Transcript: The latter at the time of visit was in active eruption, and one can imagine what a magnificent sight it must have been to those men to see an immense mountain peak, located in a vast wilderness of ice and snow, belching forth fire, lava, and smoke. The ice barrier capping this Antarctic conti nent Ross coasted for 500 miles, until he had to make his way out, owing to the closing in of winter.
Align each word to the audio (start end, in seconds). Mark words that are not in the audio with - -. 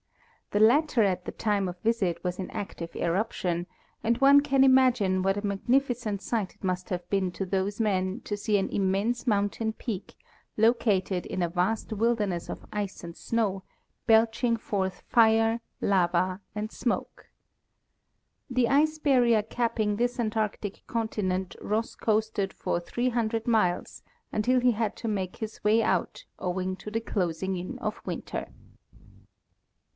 The 0.49 0.59
latter 0.59 1.03
at 1.03 1.23
the 1.23 1.31
time 1.31 1.69
of 1.69 1.79
visit 1.79 2.23
was 2.23 2.39
in 2.39 2.49
active 2.49 2.93
eruption, 2.95 3.67
and 4.03 4.17
one 4.17 4.41
can 4.41 4.63
imagine 4.65 5.21
what 5.21 5.37
a 5.37 5.45
magnificent 5.45 6.21
sight 6.21 6.55
it 6.55 6.63
must 6.63 6.89
have 6.89 7.07
been 7.09 7.31
to 7.33 7.45
those 7.45 7.79
men 7.79 8.19
to 8.25 8.35
see 8.35 8.57
an 8.57 8.67
immense 8.69 9.25
mountain 9.25 9.71
peak, 9.73 10.15
located 10.57 11.25
in 11.27 11.41
a 11.43 11.47
vast 11.47 11.93
wilderness 11.93 12.49
of 12.49 12.65
ice 12.73 13.01
and 13.03 13.15
snow, 13.15 13.63
belching 14.07 14.57
forth 14.57 15.03
fire, 15.07 15.61
lava, 15.79 16.41
and 16.55 16.71
smoke. 16.71 17.29
The 18.49 18.67
ice 18.67 18.97
barrier 18.97 19.43
capping 19.43 19.95
this 19.95 20.19
Antarctic 20.19 20.81
conti 20.87 21.21
nent 21.21 21.55
Ross 21.61 21.95
coasted 21.95 22.51
for 22.53 22.81
500 22.81 23.47
miles, 23.47 24.01
until 24.33 24.59
he 24.59 24.71
had 24.71 24.97
to 24.97 25.07
make 25.07 25.37
his 25.37 25.63
way 25.63 25.83
out, 25.83 26.25
owing 26.39 26.75
to 26.77 26.91
the 26.91 26.99
closing 27.01 27.55
in 27.55 27.77
of 27.79 28.01
winter. 28.03 28.47